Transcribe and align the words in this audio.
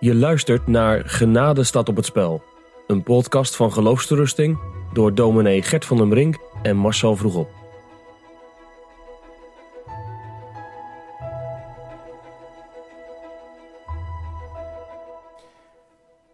Je 0.00 0.14
luistert 0.14 0.66
naar 0.66 1.02
Genade 1.04 1.64
staat 1.64 1.88
op 1.88 1.96
het 1.96 2.04
spel. 2.04 2.42
Een 2.86 3.02
podcast 3.02 3.56
van 3.56 3.72
Geloofsterusting 3.72 4.58
door 4.92 5.14
dominee 5.14 5.62
Gert 5.62 5.84
van 5.84 5.96
den 5.96 6.08
Brink 6.08 6.36
en 6.62 6.76
Marcel 6.76 7.16
Vroegop. 7.16 7.63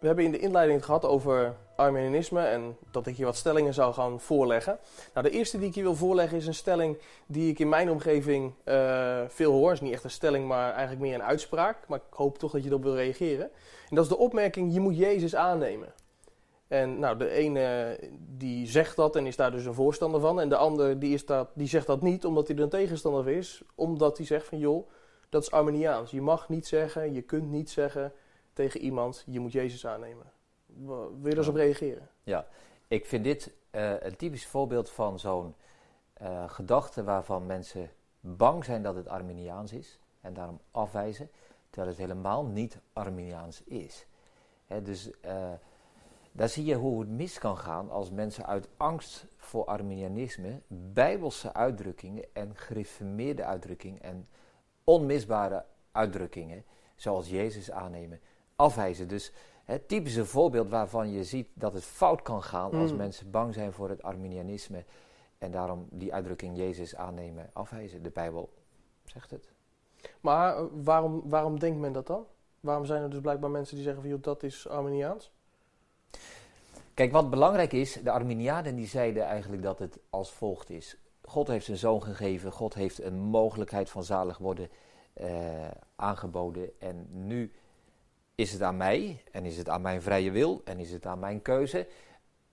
We 0.00 0.06
hebben 0.06 0.24
in 0.24 0.30
de 0.30 0.38
inleiding 0.38 0.76
het 0.76 0.86
gehad 0.86 1.04
over 1.04 1.56
Arminianisme 1.76 2.40
en 2.40 2.76
dat 2.90 3.06
ik 3.06 3.16
je 3.16 3.24
wat 3.24 3.36
stellingen 3.36 3.74
zou 3.74 3.94
gaan 3.94 4.20
voorleggen. 4.20 4.78
Nou, 5.14 5.26
de 5.26 5.32
eerste 5.32 5.58
die 5.58 5.68
ik 5.68 5.74
je 5.74 5.82
wil 5.82 5.94
voorleggen 5.94 6.36
is 6.36 6.46
een 6.46 6.54
stelling 6.54 6.98
die 7.26 7.50
ik 7.50 7.58
in 7.58 7.68
mijn 7.68 7.90
omgeving 7.90 8.52
uh, 8.64 9.20
veel 9.28 9.52
hoor. 9.52 9.70
Het 9.70 9.80
is 9.80 9.80
niet 9.80 9.92
echt 9.92 10.04
een 10.04 10.10
stelling, 10.10 10.48
maar 10.48 10.70
eigenlijk 10.70 11.00
meer 11.00 11.14
een 11.14 11.22
uitspraak. 11.22 11.76
Maar 11.88 11.98
ik 11.98 12.14
hoop 12.16 12.38
toch 12.38 12.52
dat 12.52 12.62
je 12.62 12.68
erop 12.68 12.82
wil 12.82 12.94
reageren. 12.94 13.50
En 13.88 13.96
dat 13.96 14.04
is 14.04 14.10
de 14.10 14.18
opmerking, 14.18 14.72
je 14.74 14.80
moet 14.80 14.96
Jezus 14.96 15.34
aannemen. 15.34 15.92
En 16.68 16.98
nou, 16.98 17.16
de 17.16 17.30
ene 17.30 17.98
die 18.36 18.66
zegt 18.66 18.96
dat 18.96 19.16
en 19.16 19.26
is 19.26 19.36
daar 19.36 19.50
dus 19.50 19.64
een 19.64 19.74
voorstander 19.74 20.20
van. 20.20 20.40
En 20.40 20.48
de 20.48 20.56
ander 20.56 20.98
die, 20.98 21.14
is 21.14 21.26
dat, 21.26 21.48
die 21.54 21.68
zegt 21.68 21.86
dat 21.86 22.02
niet 22.02 22.24
omdat 22.24 22.48
hij 22.48 22.56
er 22.56 22.62
een 22.62 22.68
tegenstander 22.68 23.28
is. 23.28 23.62
Omdat 23.74 24.16
hij 24.16 24.26
zegt 24.26 24.46
van 24.46 24.58
joh, 24.58 24.88
dat 25.28 25.42
is 25.42 25.50
Arminiaans. 25.50 26.10
Je 26.10 26.22
mag 26.22 26.48
niet 26.48 26.66
zeggen, 26.66 27.12
je 27.12 27.22
kunt 27.22 27.50
niet 27.50 27.70
zeggen 27.70 28.12
tegen 28.52 28.80
iemand, 28.80 29.24
je 29.26 29.40
moet 29.40 29.52
Jezus 29.52 29.86
aannemen. 29.86 30.32
Wil 30.66 31.18
je 31.22 31.28
daar 31.28 31.36
eens 31.36 31.48
op 31.48 31.54
reageren? 31.54 32.08
Ja, 32.22 32.46
ik 32.88 33.06
vind 33.06 33.24
dit 33.24 33.52
uh, 33.70 34.00
een 34.00 34.16
typisch 34.16 34.46
voorbeeld 34.46 34.90
van 34.90 35.18
zo'n 35.18 35.54
uh, 36.22 36.50
gedachte 36.50 37.04
waarvan 37.04 37.46
mensen 37.46 37.90
bang 38.20 38.64
zijn 38.64 38.82
dat 38.82 38.94
het 38.94 39.08
Arminiaans 39.08 39.72
is 39.72 39.98
en 40.20 40.34
daarom 40.34 40.60
afwijzen, 40.70 41.30
terwijl 41.70 41.92
het 41.92 42.00
helemaal 42.00 42.44
niet 42.44 42.78
Arminiaans 42.92 43.64
is. 43.64 44.06
Hè, 44.66 44.82
dus 44.82 45.10
uh, 45.24 45.52
daar 46.32 46.48
zie 46.48 46.64
je 46.64 46.74
hoe 46.74 47.00
het 47.00 47.08
mis 47.08 47.38
kan 47.38 47.58
gaan 47.58 47.90
als 47.90 48.10
mensen 48.10 48.46
uit 48.46 48.68
angst 48.76 49.26
voor 49.36 49.64
Arminianisme 49.64 50.60
bijbelse 50.66 51.52
uitdrukkingen 51.52 52.24
en 52.32 52.56
gereformeerde 52.56 53.44
uitdrukkingen 53.44 54.02
en 54.02 54.28
onmisbare 54.84 55.64
uitdrukkingen, 55.92 56.64
zoals 56.96 57.28
Jezus 57.28 57.70
aannemen, 57.70 58.20
afwijzen. 58.60 59.08
Dus 59.08 59.32
het 59.64 59.88
typische 59.88 60.26
voorbeeld 60.26 60.68
waarvan 60.68 61.10
je 61.10 61.24
ziet 61.24 61.48
dat 61.54 61.72
het 61.72 61.84
fout 61.84 62.22
kan 62.22 62.42
gaan 62.42 62.72
als 62.72 62.90
Mm. 62.90 62.96
mensen 62.96 63.30
bang 63.30 63.54
zijn 63.54 63.72
voor 63.72 63.88
het 63.88 64.02
Arminianisme 64.02 64.84
en 65.38 65.50
daarom 65.50 65.86
die 65.90 66.14
uitdrukking 66.14 66.56
Jezus 66.56 66.96
aannemen, 66.96 67.50
afwijzen. 67.52 68.02
De 68.02 68.10
Bijbel 68.10 68.52
zegt 69.04 69.30
het. 69.30 69.52
Maar 70.20 70.60
uh, 70.62 70.66
waarom, 70.72 71.22
waarom 71.24 71.58
denkt 71.58 71.80
men 71.80 71.92
dat 71.92 72.06
dan? 72.06 72.26
Waarom 72.60 72.84
zijn 72.84 73.02
er 73.02 73.10
dus 73.10 73.20
blijkbaar 73.20 73.50
mensen 73.50 73.74
die 73.74 73.84
zeggen 73.84 74.02
van 74.02 74.10
joh, 74.10 74.22
dat 74.22 74.42
is 74.42 74.68
Arminiaans? 74.68 75.32
Kijk, 76.94 77.12
wat 77.12 77.30
belangrijk 77.30 77.72
is, 77.72 77.92
de 77.92 78.10
Arminianen 78.10 78.76
die 78.76 78.86
zeiden 78.86 79.24
eigenlijk 79.24 79.62
dat 79.62 79.78
het 79.78 79.98
als 80.10 80.32
volgt 80.32 80.70
is. 80.70 80.96
God 81.22 81.48
heeft 81.48 81.64
zijn 81.64 81.76
zoon 81.76 82.02
gegeven, 82.02 82.52
God 82.52 82.74
heeft 82.74 83.02
een 83.02 83.18
mogelijkheid 83.18 83.90
van 83.90 84.04
zalig 84.04 84.38
worden 84.38 84.68
eh, 85.12 85.30
aangeboden 85.96 86.70
en 86.78 87.06
nu 87.10 87.52
is 88.40 88.52
het 88.52 88.62
aan 88.62 88.76
mij 88.76 89.22
en 89.32 89.44
is 89.44 89.56
het 89.56 89.68
aan 89.68 89.80
mijn 89.80 90.02
vrije 90.02 90.30
wil 90.30 90.60
en 90.64 90.78
is 90.78 90.92
het 90.92 91.06
aan 91.06 91.18
mijn 91.18 91.42
keuze, 91.42 91.86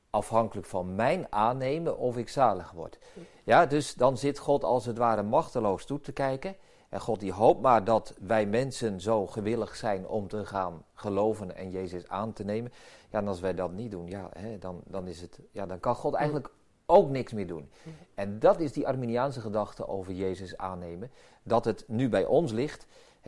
afhankelijk 0.10 0.68
van 0.68 0.96
mijn 0.96 1.28
aannemen 1.30 1.98
of 1.98 2.18
ik 2.18 2.30
zalig 2.30 2.72
word. 2.72 3.00
Ja, 3.44 3.66
dus 3.66 3.94
dan 3.94 4.18
zit 4.18 4.40
God 4.40 4.64
als 4.64 4.86
het 4.86 4.98
ware 4.98 5.24
machteloos 5.24 5.86
toe 5.86 6.00
te 6.00 6.12
kijken. 6.12 6.56
En 6.90 7.00
God 7.00 7.20
die 7.20 7.32
hoopt 7.32 7.62
maar 7.62 7.84
dat 7.84 8.16
wij 8.20 8.46
mensen 8.46 9.02
zo 9.02 9.28
gewillig 9.28 9.76
zijn 9.76 10.08
om 10.08 10.28
te 10.28 10.46
gaan 10.46 10.84
geloven 10.94 11.56
en 11.56 11.72
Jezus 11.72 12.08
aan 12.08 12.34
te 12.34 12.44
nemen. 12.44 12.72
Ja, 13.10 13.20
en 13.20 13.28
als 13.28 13.40
wij 13.40 13.54
dat 13.54 13.72
niet 13.72 13.92
doen, 13.92 14.08
ja, 14.08 14.30
hè, 14.38 14.58
dan, 14.58 14.82
dan, 14.86 15.08
is 15.08 15.22
het, 15.22 15.40
ja, 15.52 15.66
dan 15.66 15.80
kan 15.80 15.96
God 15.96 16.14
eigenlijk 16.14 16.50
ook 16.86 17.10
niks 17.10 17.34
meer 17.34 17.48
doen. 17.48 17.70
En 18.16 18.40
dat 18.40 18.60
is 18.60 18.72
die 18.72 18.88
Arminiaanse 18.88 19.42
gedachte 19.42 19.88
over 19.88 20.14
Jezus 20.14 20.58
aannemen. 20.58 21.12
Dat 21.44 21.66
het 21.66 21.84
nu 21.88 22.10
bij 22.10 22.26
ons 22.26 22.52
ligt. 22.52 22.88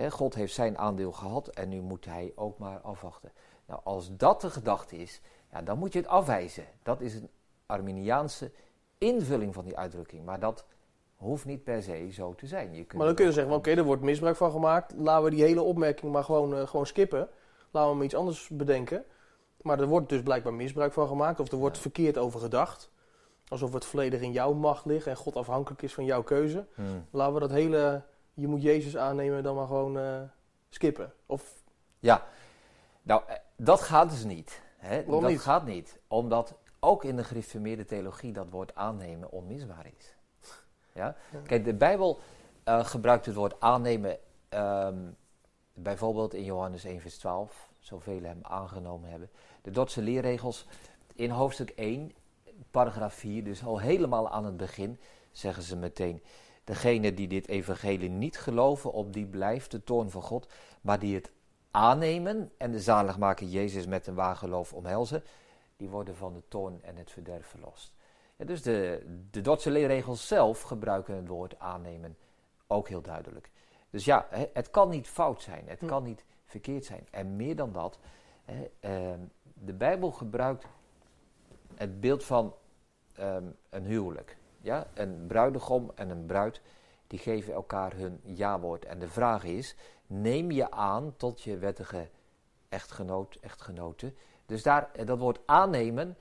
God 0.10 0.36
heeft 0.36 0.54
zijn 0.54 0.78
aandeel 0.78 1.12
gehad 1.12 1.48
en 1.48 1.70
nu 1.70 1.82
moet 1.82 2.06
hij 2.06 2.32
ook 2.36 2.58
maar 2.58 2.80
afwachten. 2.80 3.32
Nou, 3.66 3.82
als 3.84 4.16
dat 4.18 4.42
de 4.42 4.50
gedachte 4.50 4.98
is, 4.98 5.22
ja, 5.52 5.62
dan 5.62 5.78
moet 5.78 5.94
je 5.94 6.00
het 6.00 6.08
afwijzen. 6.08 6.66
Dat 6.84 7.02
is 7.02 7.16
een 7.16 7.30
Arminiaanse 7.66 8.52
invulling 8.98 9.54
van 9.54 9.66
die 9.66 9.78
uitdrukking. 9.78 10.26
Maar 10.26 10.40
dat 10.40 10.66
hoeft 11.16 11.46
niet 11.46 11.64
per 11.64 11.84
se 11.84 12.12
zo 12.12 12.36
te 12.36 12.48
zijn. 12.48 12.74
Je 12.74 12.84
kunt 12.84 12.94
Maar 12.94 13.06
dan 13.06 13.16
kun 13.16 13.26
je 13.26 13.32
zeggen, 13.32 13.54
oké, 13.54 13.70
er 13.72 13.84
wordt 13.84 14.02
misbruik 14.02 14.36
van 14.36 14.52
gemaakt. 14.52 14.94
Laten 14.98 15.24
we 15.24 15.30
die 15.30 15.44
hele 15.44 15.62
opmerking 15.62 16.12
maar 16.12 16.24
gewoon, 16.24 16.54
uh, 16.54 16.68
gewoon 16.68 16.86
skippen. 16.86 17.30
Laten 17.72 17.90
we 17.90 17.96
maar 17.96 18.06
iets 18.06 18.16
anders 18.16 18.48
bedenken. 18.48 19.04
Maar 19.62 19.80
er 19.80 19.88
wordt 19.88 20.10
dus 20.10 20.24
blijkbaar 20.24 20.54
misbruik 20.54 20.94
van 20.94 21.08
gemaakt. 21.08 21.40
Of 21.40 21.52
er 21.52 21.58
wordt 21.58 21.76
Ja. 21.76 21.82
verkeerd 21.82 22.18
over 22.18 22.40
gedacht. 22.40 22.92
Alsof 23.48 23.74
het 23.74 23.86
volledig 23.86 24.22
in 24.22 24.32
jouw 24.32 24.54
macht 24.54 24.86
ligt 24.86 25.08
en 25.08 25.16
God 25.16 25.36
afhankelijk 25.36 25.82
is 25.82 25.94
van 25.94 26.06
jouw 26.06 26.24
keuze. 26.24 26.66
Hmm. 26.76 27.06
Laten 27.12 27.34
we 27.34 27.40
dat 27.40 27.52
hele, 27.52 28.04
je 28.40 28.48
moet 28.48 28.62
Jezus 28.62 28.98
aannemen, 28.98 29.44
dan 29.44 29.56
maar 29.56 29.68
gewoon 29.68 29.98
uh, 29.98 30.22
skippen. 30.70 31.14
Of, 31.26 31.64
Ja, 32.00 32.26
nou, 33.02 33.22
eh, 33.28 33.36
dat 33.56 33.82
gaat 33.82 34.10
dus 34.10 34.24
niet. 34.24 34.62
Hè? 34.78 35.06
Dat 35.06 35.22
niet? 35.22 35.40
gaat 35.40 35.66
niet, 35.66 36.00
omdat 36.08 36.56
ook 36.80 37.04
in 37.04 37.16
de 37.16 37.24
gereformeerde 37.24 37.86
theologie 37.86 38.34
dat 38.34 38.50
woord 38.50 38.76
aannemen 38.76 39.32
onmisbaar 39.32 39.86
is. 39.98 40.16
Ja? 40.94 41.16
Ja. 41.32 41.40
Kijk, 41.46 41.66
de 41.66 41.74
Bijbel 41.74 42.20
eh, 42.64 42.86
gebruikt 42.86 43.26
het 43.26 43.36
woord 43.36 43.60
aannemen 43.60 44.18
ehm, 44.50 44.98
bijvoorbeeld 45.74 46.34
in 46.34 46.44
Johannes 46.44 46.84
1 46.84 47.02
vers 47.02 47.18
12, 47.18 47.72
zoveel 47.80 48.22
hem 48.22 48.40
aangenomen 48.42 49.10
hebben. 49.10 49.30
De 49.62 49.72
Dordtse 49.72 50.02
leerregels 50.02 50.68
in 51.16 51.30
hoofdstuk 51.30 51.70
1, 51.70 52.12
paragraaf 52.72 53.14
4, 53.14 53.44
dus 53.44 53.64
al 53.64 53.80
helemaal 53.80 54.30
aan 54.30 54.46
het 54.46 54.58
begin, 54.58 55.00
zeggen 55.32 55.64
ze 55.64 55.76
meteen... 55.76 56.22
Degene 56.69 57.13
die 57.13 57.28
dit 57.28 57.47
evangelie 57.47 58.09
niet 58.09 58.40
geloven, 58.40 58.91
op 58.91 59.13
die 59.13 59.25
blijft 59.25 59.72
de 59.72 59.84
toorn 59.84 60.09
van 60.09 60.22
God, 60.22 60.47
maar 60.81 61.00
die 61.00 61.16
het 61.16 61.31
aannemen 61.72 62.52
en 62.57 62.72
de 62.72 62.80
zaligmaker 62.80 63.47
Jezus 63.47 63.85
met 63.88 64.07
een 64.07 64.16
waar 64.16 64.35
geloof 64.35 64.74
omhelzen, 64.74 65.24
die 65.78 65.90
worden 65.90 66.16
van 66.16 66.34
de 66.34 66.41
toorn 66.47 66.79
en 66.84 66.96
het 66.96 67.12
verderf 67.12 67.47
verlost. 67.47 67.94
Ja, 68.35 68.46
dus 68.46 68.62
de, 68.62 69.06
de 69.31 69.41
Dordtse 69.41 69.72
leerregels 69.72 70.28
zelf 70.28 70.62
gebruiken 70.62 71.16
het 71.16 71.28
woord 71.28 71.59
aannemen 71.59 72.18
ook 72.68 72.88
heel 72.88 73.02
duidelijk. 73.02 73.52
Dus 73.90 74.06
ja, 74.06 74.28
het 74.53 74.69
kan 74.69 74.90
niet 74.90 75.08
fout 75.08 75.41
zijn, 75.41 75.63
het 75.68 75.79
Hm. 75.79 75.85
kan 75.85 76.03
niet 76.03 76.25
verkeerd 76.46 76.85
zijn. 76.85 77.08
En 77.12 77.35
meer 77.35 77.56
dan 77.56 77.72
dat, 77.72 78.00
ehm, 78.79 79.19
de 79.53 79.74
Bijbel 79.74 80.12
gebruikt 80.12 80.66
het 81.75 82.00
beeld 82.00 82.24
van 82.24 82.53
ehm, 83.13 83.44
een 83.69 83.85
huwelijk. 83.85 84.38
Ja? 84.69 84.88
Een 84.94 85.25
bruidegom 85.28 85.91
en 85.96 86.09
een 86.09 86.25
bruid, 86.25 86.62
die 87.07 87.19
geven 87.19 87.53
elkaar 87.53 87.94
hun 87.96 88.19
ja-woord. 88.24 88.85
En 88.85 89.00
de 89.00 89.07
vraag 89.07 89.44
is, 89.44 89.75
neem 90.07 90.52
je 90.52 90.72
aan 90.72 91.13
tot 91.18 91.41
je 91.41 91.57
wettige 91.57 92.09
echtgenoot, 92.69 93.38
echtgenote. 93.41 94.13
Dus 94.46 94.63
daar, 94.63 94.90
eh, 94.94 95.06
dat 95.06 95.19
woord 95.19 95.40
aannemen 95.46 96.18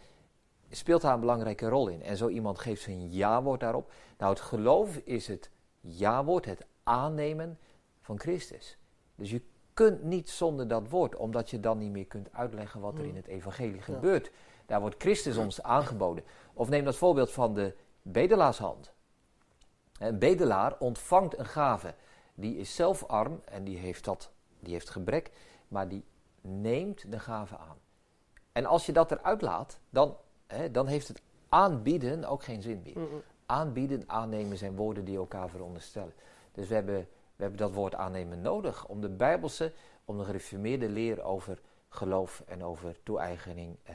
speelt 0.70 1.03
daar 1.03 1.14
een 1.14 1.20
belangrijke 1.20 1.69
rol 1.69 1.88
in. 1.88 2.03
En 2.03 2.16
zo 2.16 2.28
iemand 2.28 2.58
geeft 2.58 2.82
zijn 2.82 3.12
ja-woord 3.12 3.60
daarop. 3.60 3.92
Nou, 4.19 4.32
het 4.32 4.41
geloof 4.41 4.97
is 4.97 5.26
het 5.26 5.50
ja-woord, 5.81 6.44
het 6.44 6.66
aannemen 6.82 7.58
van 8.00 8.20
Christus. 8.20 8.78
Dus 9.14 9.31
je 9.31 9.42
kunt 9.75 10.03
niet 10.03 10.31
zonder 10.31 10.69
dat 10.69 10.88
woord, 10.88 11.16
omdat 11.16 11.50
je 11.50 11.60
dan 11.60 11.78
niet 11.78 11.91
meer 11.91 12.06
kunt 12.06 12.32
uitleggen 12.32 12.81
wat 12.81 12.98
er 12.98 13.04
in 13.04 13.16
het 13.16 13.26
evangelie 13.26 13.82
gebeurt. 13.82 14.31
Daar 14.66 14.81
wordt 14.81 14.97
Christus 14.98 15.37
ons 15.37 15.62
aangeboden. 15.62 16.25
Of 16.53 16.69
neem 16.69 16.84
dat 16.84 16.97
voorbeeld 16.97 17.31
van 17.31 17.54
de 17.54 17.75
bedelaarshand. 18.12 18.92
Een 19.98 20.19
bedelaar 20.19 20.78
ontvangt 20.78 21.38
een 21.38 21.46
gave. 21.46 21.94
Die 22.34 22.56
is 22.56 22.75
zelf 22.75 23.05
arm 23.05 23.40
en 23.44 23.64
die 23.64 23.78
heeft, 23.78 24.05
dat, 24.05 24.31
die 24.60 24.72
heeft 24.72 24.90
gebrek, 24.90 25.31
maar 25.69 25.88
die 25.88 26.05
neemt 26.40 27.12
de 27.12 27.19
gave 27.19 27.56
aan. 27.56 27.76
En 28.52 28.66
als 28.66 28.87
je 28.87 28.93
dat 28.93 29.10
eruit 29.10 29.43
laat, 29.43 29.78
dan, 29.90 30.16
hè, 30.46 30.70
dan 30.70 30.87
heeft 30.87 31.08
het 31.08 31.22
aanbieden 31.49 32.25
ook 32.25 32.43
geen 32.43 32.62
zin 32.62 32.82
meer. 32.84 32.99
Mm, 32.99 33.08
mm. 33.12 33.22
Aanbieden, 33.46 34.02
aannemen 34.06 34.56
zijn 34.56 34.76
woorden 34.76 35.04
die 35.04 35.16
elkaar 35.16 35.49
veronderstellen. 35.49 36.12
Dus 36.52 36.69
we 36.69 36.75
hebben, 36.75 36.99
we 37.37 37.43
hebben 37.43 37.58
dat 37.58 37.72
woord 37.72 37.94
aannemen 37.94 38.40
nodig 38.40 38.87
om 38.87 39.00
de 39.00 39.08
Bijbelse, 39.08 39.72
om 40.04 40.19
de 40.19 40.25
gereformeerde 40.25 40.88
leer 40.88 41.22
over 41.22 41.61
geloof 41.88 42.43
en 42.46 42.64
over 42.64 43.02
toe-eigening 43.02 43.76
eh, 43.82 43.94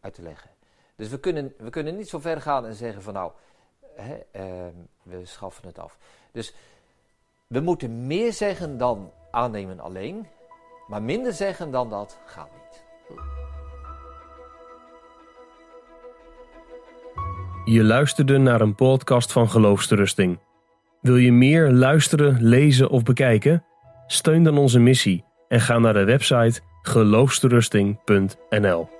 uit 0.00 0.14
te 0.14 0.22
leggen. 0.22 0.50
Dus 0.96 1.08
we 1.08 1.20
kunnen, 1.20 1.54
we 1.58 1.70
kunnen 1.70 1.96
niet 1.96 2.08
zo 2.08 2.18
ver 2.18 2.40
gaan 2.40 2.66
en 2.66 2.74
zeggen 2.74 3.02
van 3.02 3.14
nou, 3.14 3.32
hè, 3.94 4.16
ehm, 4.30 4.74
we 5.02 5.24
schaffen 5.24 5.66
het 5.66 5.78
af. 5.78 5.98
Dus 6.32 6.54
we 7.46 7.60
moeten 7.60 8.06
meer 8.06 8.32
zeggen 8.32 8.78
dan 8.78 9.10
aannemen 9.30 9.80
alleen, 9.80 10.26
maar 10.88 11.02
minder 11.02 11.32
zeggen 11.32 11.70
dan 11.70 11.90
dat 11.90 12.18
gaat 12.26 12.50
niet. 12.52 12.84
Je 17.64 17.84
luisterde 17.84 18.38
naar 18.38 18.60
een 18.60 18.74
podcast 18.74 19.32
van 19.32 19.50
Geloofsterusting. 19.50 20.38
Wil 21.00 21.16
je 21.16 21.32
meer 21.32 21.70
luisteren, 21.70 22.42
lezen 22.42 22.90
of 22.90 23.02
bekijken? 23.02 23.64
Steun 24.06 24.42
dan 24.42 24.58
onze 24.58 24.78
missie 24.78 25.24
en 25.48 25.60
ga 25.60 25.78
naar 25.78 25.92
de 25.92 26.04
website 26.04 26.60
geloofsterusting.nl 26.82 28.95